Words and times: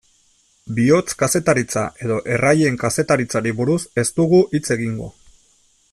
Bihotz-kazetaritza 0.77 1.83
edo 2.07 2.17
erraien 2.37 2.81
kazetaritzari 2.85 3.53
buruz 3.61 3.79
ez 4.05 4.09
dugu 4.21 4.41
hitz 4.57 4.67
egingo. 4.79 5.15